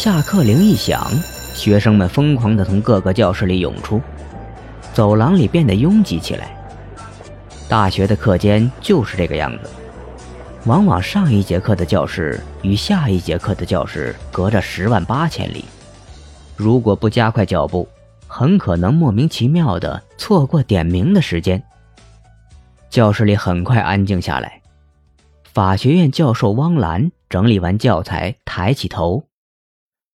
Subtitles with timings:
[0.00, 1.06] 下课铃一响，
[1.52, 4.00] 学生们疯狂地从各个教室里涌出，
[4.94, 6.56] 走廊里变得拥挤起来。
[7.68, 9.68] 大学的课间就是这个样子，
[10.64, 15.66] 往往上一节课的教室与下一节课的教室隔着十万八千里，
[16.56, 17.86] 如果不加快脚步，
[18.26, 21.62] 很可能莫名其妙地错过点名的时间。
[22.88, 24.62] 教室里很快安静下来，
[25.52, 29.22] 法学院教授汪澜整理完教材，抬起头，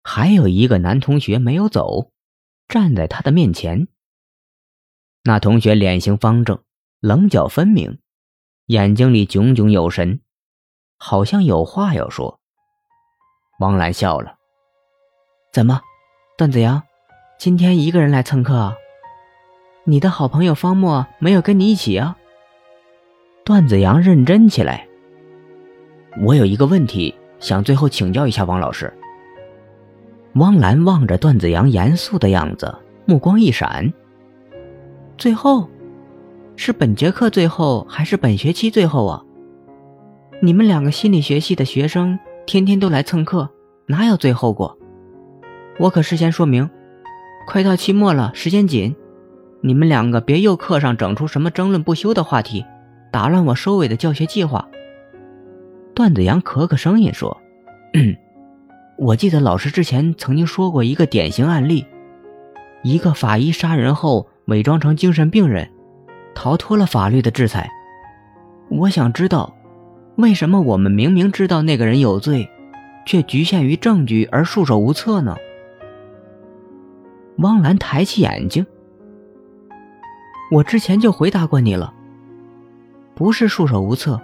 [0.07, 2.11] 还有一个男同学没有走，
[2.67, 3.87] 站在他的面前。
[5.23, 6.61] 那同学脸型方正。
[7.01, 7.99] 棱角分明，
[8.67, 10.21] 眼睛里炯炯有神，
[10.97, 12.39] 好像有话要说。
[13.59, 14.37] 王兰笑了
[15.53, 15.81] ：“怎么，
[16.35, 16.81] 段子阳，
[17.37, 18.75] 今天一个人来蹭课啊？
[19.83, 22.17] 你的好朋友方墨没有跟你一起啊？”
[23.45, 24.87] 段子阳认真起来
[26.25, 28.91] ：“我有一个问题，想最后请教一下王老师。”
[30.35, 33.93] 汪兰望着段子阳严肃的样子，目光一闪
[35.17, 35.69] ：“最后。”
[36.57, 39.21] 是本节课最后还是本学期最后啊？
[40.41, 43.49] 你们两个心理学系的学生天天都来蹭课，
[43.87, 44.77] 哪有最后过？
[45.79, 46.69] 我可事先说明，
[47.45, 48.95] 快到期末了，时间紧，
[49.59, 52.65] 你们两个别又课上整出什么争论不休的话题，
[53.11, 54.65] 打乱我收尾的教学计划。
[55.93, 57.37] 段子阳咳咳声音说
[57.95, 58.15] ：“嗯
[58.97, 61.85] 我记得老师之前曾经说过一个典型案例，
[62.83, 65.69] 一个法医杀人后伪装成精神病人。”
[66.37, 67.71] 逃脱了法律的制裁，
[68.67, 69.55] 我想知道，
[70.17, 72.45] 为什么我们明明知道那个人有罪，
[73.05, 75.37] 却局限于证据而束手无策呢？
[77.37, 78.67] 汪兰抬起眼睛，
[80.51, 81.93] 我之前就回答过你了，
[83.15, 84.19] 不是束手无策，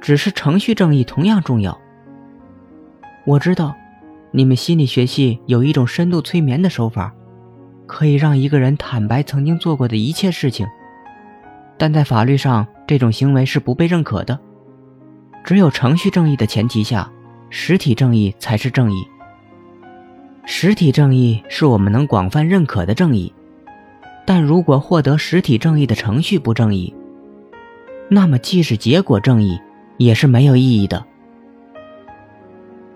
[0.00, 1.78] 只是程序正义同样重要。
[3.26, 3.76] 我知道，
[4.36, 7.10] 你们心理学系有一种深度催眠的手法，
[7.86, 10.66] 可以让一个人坦白曾经做过的一切事情。
[11.78, 14.38] 但在法律上，这种行为是不被认可的。
[15.42, 17.10] 只有程序正义的前提下，
[17.48, 18.96] 实体正义才是正义。
[20.44, 23.32] 实体正义是我们能广泛认可的正义，
[24.26, 26.94] 但如果获得实体正义的程序不正义，
[28.10, 29.58] 那么即使结果正义，
[29.96, 31.02] 也是没有意义的。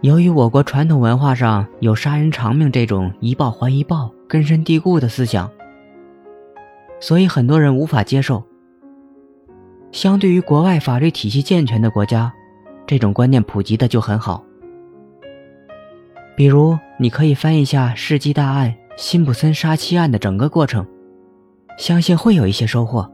[0.03, 5.51] 由于我国传统文化上有杀人偿命这种一报还一报根深蒂固的思想，
[7.01, 8.43] 所以很多人无法接受。
[9.93, 12.33] 相对于国外法律体系健全的国家，
[12.87, 14.43] 这种观念普及的就很好。
[16.35, 20.87] 比如，你可以翻一下世纪大案辛普森杀妻案的整个过程，
[21.77, 23.07] 相信会有一些收获。